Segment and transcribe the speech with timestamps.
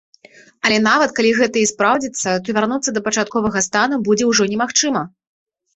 [0.67, 5.01] Але нават калі гэта і спраўдзіцца, то вярнуцца да пачатковага стану будзе ўжо немагчыма.